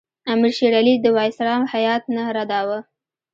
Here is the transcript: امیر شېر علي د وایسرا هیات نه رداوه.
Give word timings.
امیر 0.31 0.53
شېر 0.57 0.73
علي 0.79 0.93
د 0.99 1.05
وایسرا 1.17 1.55
هیات 1.73 2.03
نه 2.15 2.23
رداوه. 2.35 2.79